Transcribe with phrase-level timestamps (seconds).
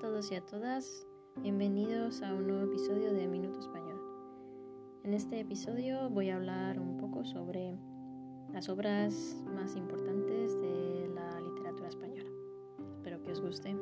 [0.00, 4.00] todos y a todas, bienvenidos a un nuevo episodio de Minuto Español.
[5.04, 7.76] En este episodio voy a hablar un poco sobre
[8.50, 12.30] las obras más importantes de la literatura española.
[12.96, 13.76] Espero que os guste.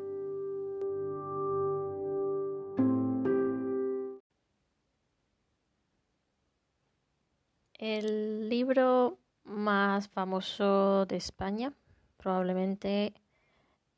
[7.74, 11.72] El libro más famoso de España
[12.16, 13.14] probablemente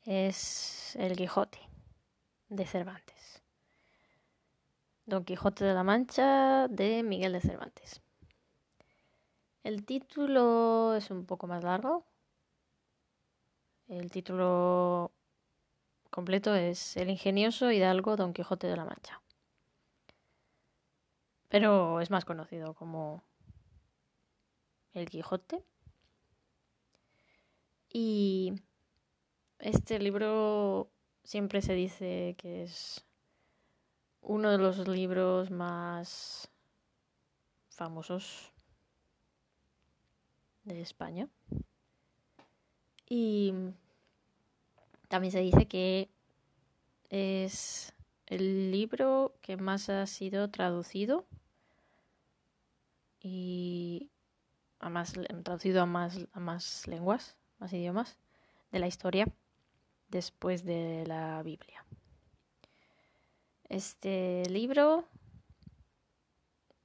[0.05, 1.70] es El Quijote
[2.51, 3.41] de Cervantes.
[5.05, 8.01] Don Quijote de la Mancha de Miguel de Cervantes.
[9.63, 12.05] El título es un poco más largo.
[13.87, 15.11] El título
[16.09, 19.21] completo es El ingenioso hidalgo Don Quijote de la Mancha.
[21.47, 23.23] Pero es más conocido como
[24.93, 25.63] El Quijote.
[27.93, 28.53] Y
[29.59, 30.91] este libro
[31.23, 33.05] siempre se dice que es
[34.21, 36.49] uno de los libros más
[37.69, 38.51] famosos
[40.63, 41.27] de España.
[43.09, 43.53] Y
[45.07, 46.09] también se dice que
[47.09, 47.93] es
[48.27, 51.25] el libro que más ha sido traducido
[53.19, 54.09] y
[54.79, 55.13] a más,
[55.43, 58.17] traducido a más, a más lenguas, más idiomas
[58.71, 59.27] de la historia
[60.11, 61.85] después de la Biblia.
[63.69, 65.05] Este libro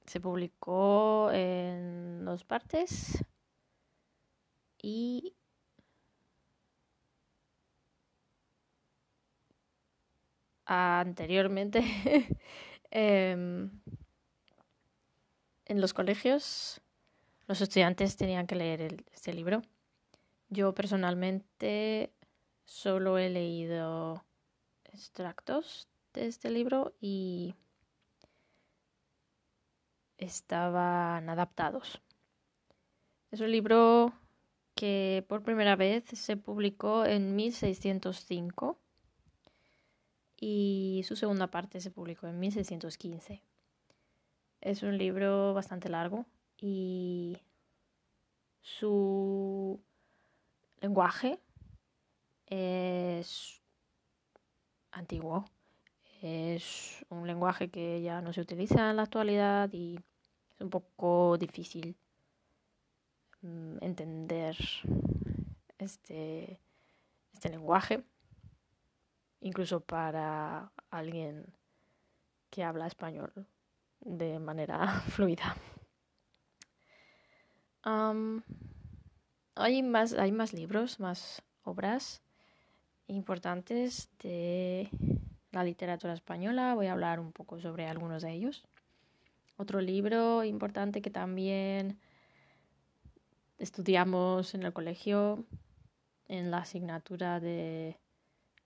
[0.05, 3.23] se publicó en dos partes
[4.81, 5.35] y
[10.65, 11.83] anteriormente
[12.91, 13.69] em,
[15.65, 16.79] en los colegios
[17.47, 19.61] los estudiantes tenían que leer este libro.
[20.49, 22.13] Yo personalmente
[22.67, 24.25] Solo he leído
[24.83, 27.55] extractos de este libro y
[30.17, 32.01] estaban adaptados.
[33.31, 34.11] Es un libro
[34.75, 38.77] que por primera vez se publicó en 1605
[40.35, 43.41] y su segunda parte se publicó en 1615.
[44.59, 46.25] Es un libro bastante largo
[46.57, 47.37] y
[48.59, 49.79] su
[50.81, 51.39] lenguaje
[52.47, 53.61] es
[54.91, 55.45] antiguo.
[56.21, 59.99] Es un lenguaje que ya no se utiliza en la actualidad y
[60.55, 61.95] es un poco difícil
[63.41, 64.57] mm, entender
[65.77, 66.59] este,
[67.33, 68.03] este lenguaje,
[69.41, 71.53] incluso para alguien
[72.49, 73.31] que habla español
[73.99, 75.55] de manera fluida.
[79.55, 82.21] hay, más, hay más libros, más obras
[83.07, 84.89] importantes de
[85.51, 86.75] la literatura española.
[86.75, 88.63] Voy a hablar un poco sobre algunos de ellos.
[89.57, 91.99] Otro libro importante que también
[93.57, 95.43] estudiamos en el colegio,
[96.27, 97.97] en la asignatura de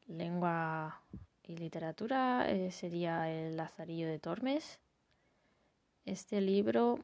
[0.08, 1.02] lengua
[1.44, 4.80] y literatura, eh, sería El Lazarillo de Tormes.
[6.06, 7.00] Este libro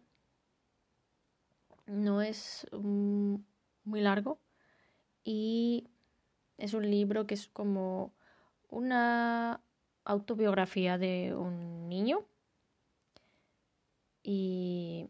[1.85, 4.39] no es muy largo
[5.23, 5.87] y
[6.57, 8.13] es un libro que es como
[8.69, 9.61] una
[10.03, 12.25] autobiografía de un niño
[14.23, 15.09] y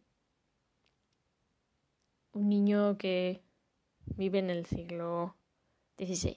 [2.34, 3.42] un niño que
[4.16, 5.36] vive en el siglo
[5.98, 6.36] XVI.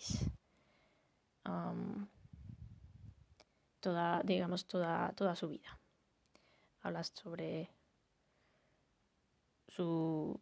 [3.81, 5.79] toda, digamos, toda, toda su vida.
[6.83, 7.71] Hablas sobre
[9.69, 10.39] su,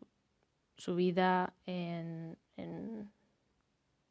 [0.77, 3.13] su vida en, en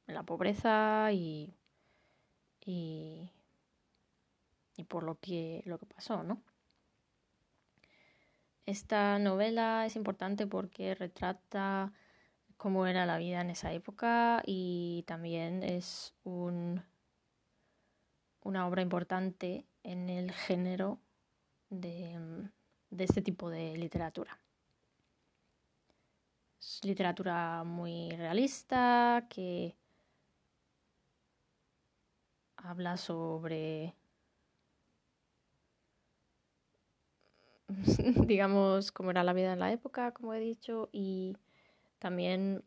[0.08, 1.54] la pobreza y,
[2.66, 3.30] y,
[4.88, 6.42] por lo que, lo que pasó, ¿no?
[8.66, 11.94] Esta novela es importante porque retrata
[12.58, 16.84] cómo era la vida en esa época y también es un,
[18.42, 21.00] una obra importante en el género
[21.70, 22.50] de,
[22.90, 24.38] de este tipo de literatura.
[26.60, 29.76] Es literatura muy realista que
[32.58, 33.96] habla sobre,
[38.28, 41.38] digamos, cómo era la vida en la época, como he dicho, y
[42.00, 42.64] también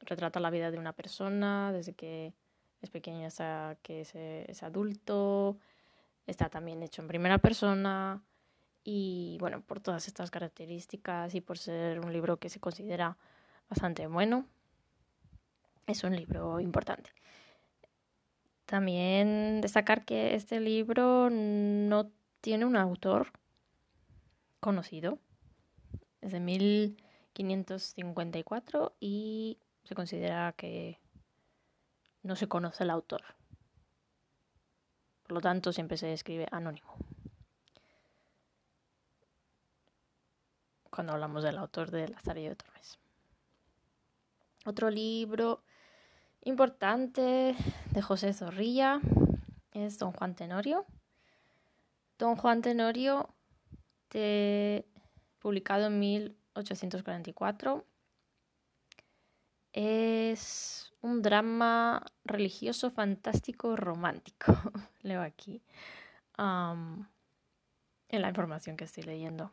[0.00, 2.34] retrata la vida de una persona desde que
[2.80, 5.58] es pequeña hasta que es, adulto.
[6.26, 8.22] Está también hecho en primera persona
[8.84, 13.16] y bueno, por todas estas características y por ser un libro que se considera
[13.68, 14.46] bastante bueno,
[15.86, 17.10] es un libro importante.
[18.70, 22.08] También destacar que este libro no
[22.40, 23.32] tiene un autor
[24.60, 25.18] conocido.
[26.20, 31.00] Es de 1554 y se considera que
[32.22, 33.24] no se conoce el autor.
[35.24, 36.94] Por lo tanto, siempre se escribe anónimo.
[40.90, 43.00] Cuando hablamos del autor de Lazarillo de Tormes.
[44.64, 45.64] Otro libro
[46.42, 47.54] importante
[47.90, 49.00] de José Zorrilla
[49.72, 50.86] es Don Juan Tenorio.
[52.18, 53.34] Don Juan Tenorio,
[55.38, 57.84] publicado en 1844,
[59.72, 64.54] es un drama religioso, fantástico, romántico.
[65.02, 65.62] Leo aquí
[66.36, 67.06] en
[68.22, 69.52] la información que estoy leyendo.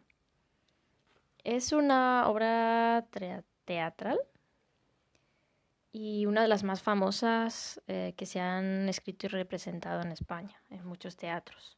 [1.43, 3.05] Es una obra
[3.65, 4.19] teatral
[5.99, 10.61] y una de las más famosas eh, que se han escrito y representado en España,
[10.69, 11.75] en muchos teatros.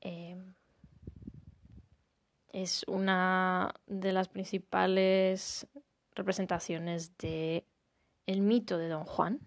[0.00, 0.54] Em,
[2.52, 5.68] es una de las principales
[6.16, 7.64] representaciones de
[8.26, 9.38] el mito de Don Juan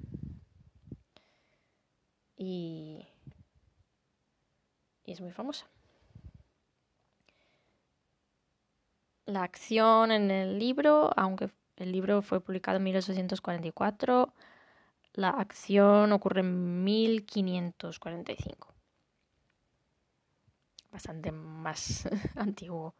[2.37, 3.09] y,
[5.03, 5.67] y es muy famosa.
[9.25, 11.49] La acción en el libro, aunque
[11.79, 14.33] el libro fue publicado en 1844.
[15.13, 18.73] La acción ocurre en 1545.
[20.91, 22.93] Bastante más antiguo.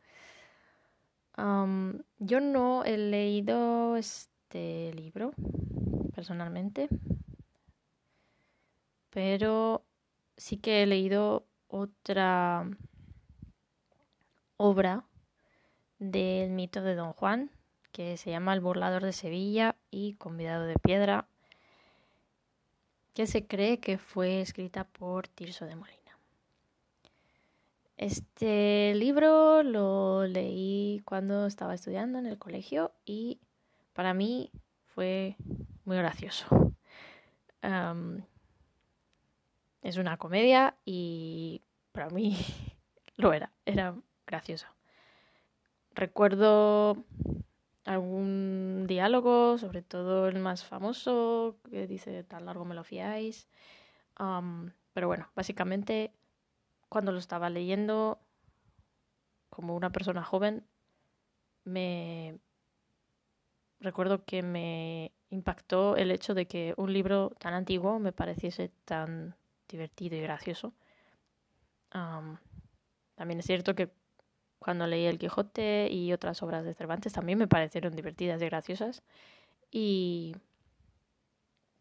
[1.37, 5.33] yo no he leído este libro
[6.15, 6.89] personalmente,
[9.09, 9.85] pero
[10.37, 12.69] sí que he leído otra
[14.57, 15.05] obra
[15.99, 17.51] del mito de Don Juan,
[17.91, 21.27] que se llama El burlador de Sevilla y Convidado de Piedra,
[23.13, 25.99] que se cree que fue escrita por Tirso de Molina.
[27.97, 33.41] Este libro lo leí cuando estaba estudiando en el colegio y
[33.93, 34.51] para mí
[34.85, 35.35] fue
[35.83, 36.73] muy gracioso.
[39.81, 41.61] es una comedia y
[41.91, 42.37] para mí
[43.17, 43.95] lo era, era
[44.25, 44.67] gracioso.
[45.93, 47.03] Recuerdo
[47.85, 53.47] algún diálogo, sobre todo el más famoso, que dice tan largo me lo fiáis.
[54.93, 56.13] pero bueno, básicamente
[56.89, 58.19] cuando lo estaba leyendo,
[59.49, 60.65] como una persona joven,
[61.63, 62.39] me
[63.79, 69.35] recuerdo que me impactó el hecho de que un libro tan antiguo me pareciese tan
[69.67, 70.73] divertido y gracioso.
[71.91, 73.91] también es cierto que
[74.59, 79.03] cuando leí El Quijote y otras obras de Cervantes también me parecieron divertidas y graciosas.
[79.71, 80.35] Y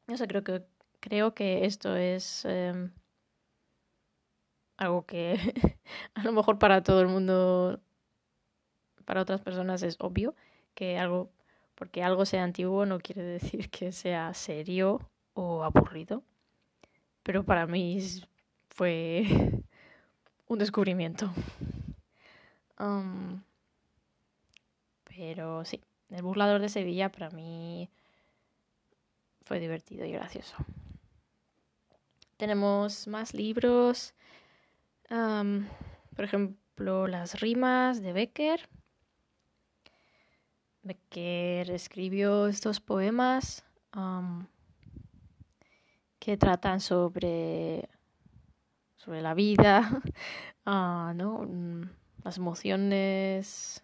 [0.06, 0.64] no sé, creo que
[1.00, 2.90] creo que esto es em,
[4.76, 5.38] algo que
[6.14, 7.80] a lo mejor para todo el mundo,
[9.04, 10.34] para otras personas es obvio,
[10.74, 11.30] que algo,
[11.74, 15.00] porque algo sea antiguo no quiere decir que sea serio
[15.34, 16.22] o aburrido.
[17.22, 18.00] Pero para mí
[18.68, 19.26] fue
[20.48, 21.30] un descubrimiento.
[22.78, 23.42] Um,
[25.04, 25.80] pero sí,
[26.10, 27.90] el burlador de Sevilla para mí
[29.42, 30.54] fue divertido y gracioso.
[32.36, 34.14] Tenemos más libros,
[35.10, 35.66] um,
[36.14, 38.68] por ejemplo, las rimas de Becker.
[40.82, 43.64] Becker escribió estos poemas
[46.18, 47.88] que tratan sobre,
[48.96, 50.02] sobre la vida,
[50.66, 51.44] uh, ¿no?
[52.28, 53.82] Las emociones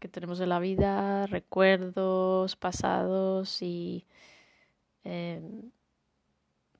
[0.00, 4.04] que tenemos en la vida, recuerdos pasados y
[5.04, 5.40] eh,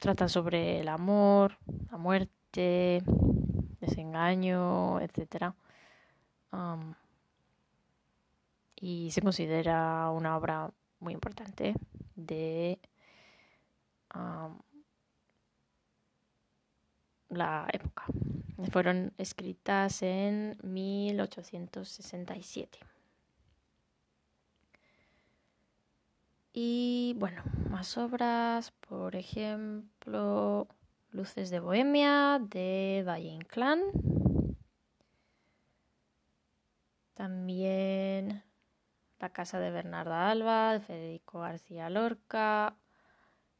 [0.00, 1.58] tratan sobre el amor,
[1.92, 3.04] la muerte,
[3.80, 5.52] desengaño, etc.
[8.74, 11.76] y se considera una obra muy importante
[12.16, 12.80] de
[17.28, 18.04] la época.
[18.70, 22.78] Fueron escritas en 1867.
[26.58, 30.66] Y bueno, más obras, por ejemplo,
[31.10, 33.82] Luces de Bohemia de Valle Inclán.
[37.12, 38.42] También
[39.18, 42.74] La Casa de Bernarda Alba de Federico García Lorca.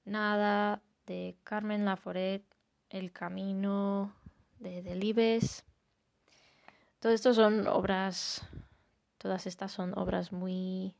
[0.06, 2.44] Nada de Carmen Laforet.
[2.88, 4.14] El Camino
[4.58, 5.64] de Delibes.
[7.00, 8.48] Todo esto son obras,
[9.18, 10.94] todas estas son obras muy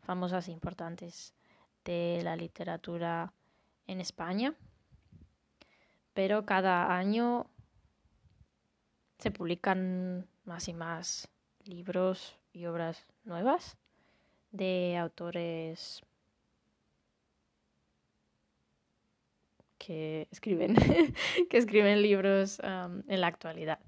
[0.00, 1.34] famosas e importantes
[1.84, 3.32] de la literatura
[3.86, 4.54] en España.
[6.14, 7.46] pero cada año
[9.18, 11.28] se publican más y más
[11.64, 13.76] libros y obras nuevas
[14.50, 16.02] de autores
[19.84, 20.76] que escriben,
[21.50, 23.80] que escriben libros en la actualidad.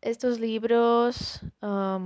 [0.00, 1.98] Estos libros a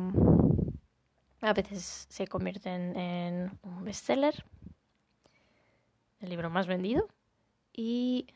[1.55, 4.45] veces se convierten en un bestseller,
[6.21, 7.09] el libro más vendido,
[7.73, 8.27] y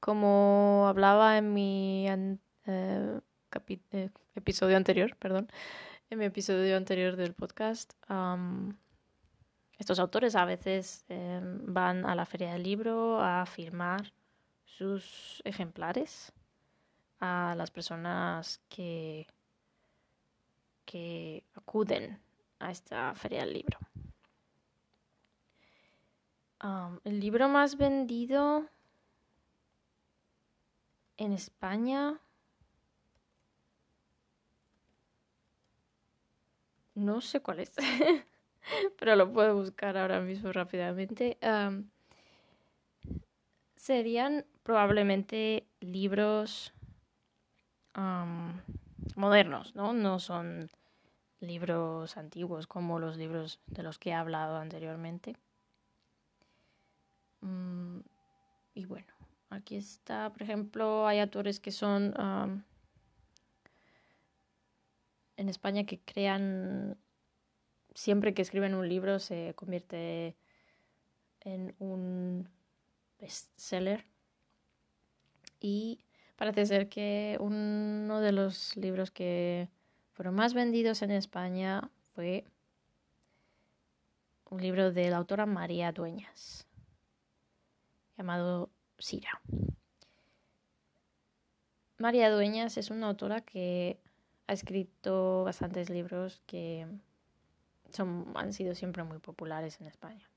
[0.00, 3.20] como hablaba en mi eh,
[3.92, 5.50] eh, episodio anterior, perdón,
[6.10, 7.92] en mi episodio anterior del podcast,
[9.78, 14.12] estos autores a veces em, van a la feria del libro a firmar
[14.64, 16.32] sus ejemplares
[17.20, 19.26] a las personas que,
[20.84, 22.20] que acuden
[22.58, 23.78] a esta feria del libro.
[27.04, 28.66] el libro más vendido
[31.18, 32.18] en España
[36.94, 37.72] no sé cuál es.
[38.98, 41.38] pero lo puedo buscar ahora mismo rápidamente.
[43.76, 46.72] serían probablemente libros
[49.16, 49.92] modernos, ¿no?
[49.92, 50.70] No son
[51.40, 55.36] libros antiguos como los libros de los que he hablado anteriormente.
[57.40, 58.00] Mm,
[58.74, 59.12] y bueno,
[59.50, 62.14] aquí está, por ejemplo, hay autores que son
[65.36, 66.96] en España que crean
[67.94, 70.36] siempre que escriben un libro se convierte
[71.40, 72.48] en un
[73.20, 74.04] bestseller.
[75.60, 76.00] Y
[76.36, 79.68] parece ser que uno de los libros que
[80.12, 82.44] fueron más vendidos en España fue
[84.50, 86.66] un libro de la autora María Dueñas,
[88.16, 89.40] llamado Sira.
[91.98, 93.98] María Dueñas es una autora que
[94.46, 96.86] ha escrito bastantes libros que
[98.02, 100.28] han sido siempre muy populares en España.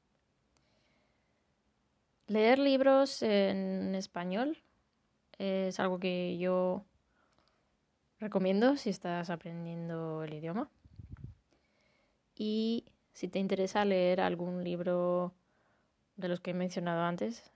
[2.27, 4.57] Leer libros en español
[5.37, 6.83] es algo que yo
[8.19, 10.69] recomiendo si estás aprendiendo el idioma.
[12.35, 15.33] Y si te interesa leer algún libro
[16.17, 17.51] de los que he mencionado antes,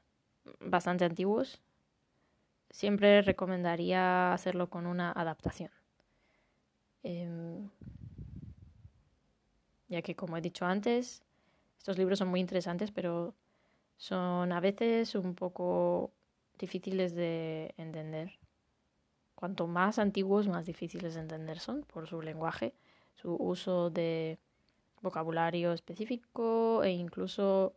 [0.60, 1.62] bastante antiguos,
[2.70, 5.72] siempre recomendaría hacerlo con una adaptación.
[7.04, 7.70] Em,
[9.92, 11.22] ya que como he dicho antes,
[11.78, 13.36] estos libros son muy interesantes, pero
[13.98, 16.12] son a veces un poco
[16.58, 18.40] difíciles de entender.
[19.36, 22.74] Cuanto más antiguos, más difíciles de entender son por su lenguaje,
[23.16, 24.40] su uso de
[25.02, 27.74] vocabulario específico e incluso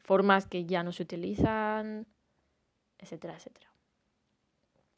[0.00, 2.06] formas que ya no se utilizan,
[2.98, 3.73] etcétera, etcétera.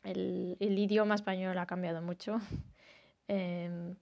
[0.07, 2.39] El, idioma español ha cambiado mucho
[3.29, 3.97] em,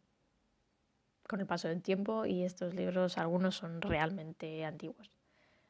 [1.26, 5.10] con el paso del tiempo y estos libros, algunos son realmente antiguos,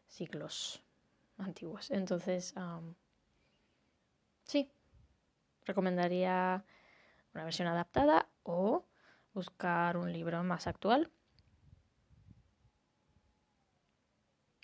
[0.09, 0.83] siglos
[1.39, 1.93] antiguos.
[1.93, 2.53] Entonces,
[4.43, 4.73] sí,
[5.65, 6.65] recomendaría
[7.33, 8.85] una versión adaptada o
[9.35, 11.13] buscar un libro más actual.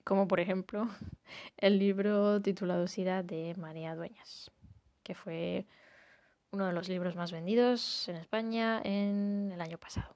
[0.02, 0.88] Como por ejemplo
[1.58, 4.50] el libro titulado Sida de María Dueñas
[5.10, 5.66] que fue
[6.52, 10.14] uno de los libros más vendidos en España en el año pasado.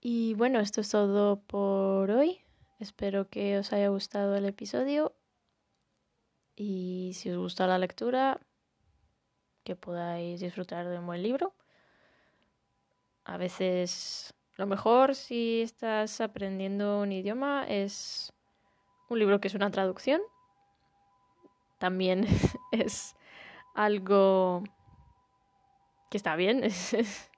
[0.00, 2.40] Y bueno, esto es todo por hoy.
[2.78, 5.12] Espero que os haya gustado el episodio
[6.56, 8.40] y si os gusta la lectura,
[9.64, 11.52] que podáis disfrutar de un buen libro.
[13.24, 18.32] A veces lo mejor si estás aprendiendo un idioma es
[19.10, 20.22] un libro que es una traducción
[21.82, 22.28] también
[22.70, 23.16] es
[23.74, 24.62] algo
[26.10, 27.28] que está bien, es,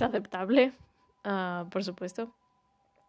[0.00, 0.72] aceptable,
[1.24, 2.32] ah, por supuesto.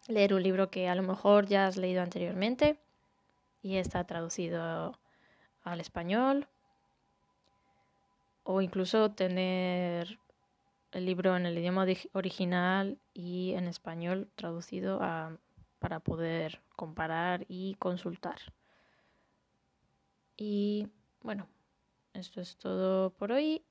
[0.07, 2.79] Leer un libro que a lo mejor ya has leído anteriormente
[3.61, 4.99] y está traducido
[5.63, 6.47] al español.
[8.41, 10.17] O incluso tener
[10.91, 14.99] el libro en el idioma original y en español traducido
[15.77, 18.39] para poder comparar y consultar.
[20.37, 20.87] Y
[21.21, 21.47] bueno,
[22.13, 23.63] esto es todo por hoy.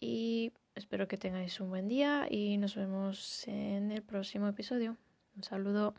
[0.00, 4.96] Y espero que tengáis un buen día y nos vemos en el próximo episodio.
[5.36, 5.94] Un saludo.